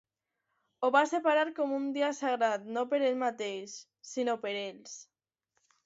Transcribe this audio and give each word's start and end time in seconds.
Ho 0.81 0.89
va 0.95 1.03
separar 1.11 1.43
com 1.59 1.75
un 1.77 1.85
dia 1.99 2.09
sagrat 2.21 2.67
no 2.79 2.87
per 2.95 3.03
ell 3.13 3.23
mateix, 3.27 3.79
sinó 4.15 4.39
per 4.47 4.59
ells. 4.67 5.01